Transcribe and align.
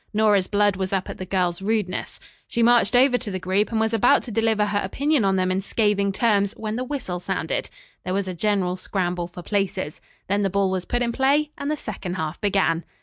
Nora's 0.15 0.47
blood 0.47 0.77
was 0.77 0.91
up 0.91 1.11
at 1.11 1.19
the 1.19 1.27
girls' 1.27 1.61
rudeness. 1.61 2.19
She 2.47 2.63
marched 2.63 2.95
over 2.95 3.19
to 3.19 3.29
the 3.29 3.37
group 3.37 3.69
and 3.71 3.79
was 3.79 3.93
about 3.93 4.23
to 4.23 4.31
deliver 4.31 4.65
her 4.65 4.79
opinion 4.83 5.23
of 5.23 5.35
them 5.35 5.51
in 5.51 5.61
scathing 5.61 6.11
terms, 6.11 6.53
when 6.57 6.75
the 6.75 6.83
whistle 6.83 7.19
sounded. 7.19 7.69
There 8.03 8.15
was 8.15 8.27
a 8.27 8.33
general 8.33 8.77
scramble 8.77 9.27
for 9.27 9.43
places. 9.43 10.01
Then 10.27 10.41
the 10.41 10.49
ball 10.49 10.71
was 10.71 10.85
put 10.85 11.03
in 11.03 11.11
play 11.11 11.51
and 11.55 11.69
the 11.69 11.77
second 11.77 12.15
half 12.15 12.41
began. 12.41 12.83